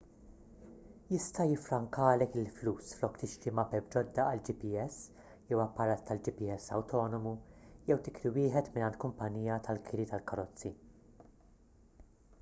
jista' 1.15 1.43
jiffrankalek 1.49 2.37
il-flus 2.43 2.87
flok 3.01 3.19
tixtri 3.23 3.51
mapep 3.59 3.91
ġodda 3.95 4.23
għal 4.29 4.41
gps 4.47 4.97
jew 5.51 5.61
apparat 5.65 6.03
tal-gps 6.09 6.69
awtonomu 6.79 7.33
jew 7.91 7.97
tikri 8.09 8.33
wieħed 8.39 8.71
mingħand 8.79 9.01
kumpanija 9.05 9.59
tal-kiri 9.69 10.07
tal-karozzi 10.15 10.73